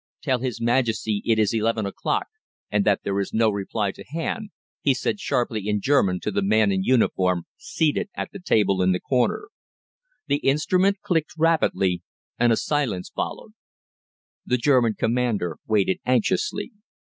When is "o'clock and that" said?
1.85-3.03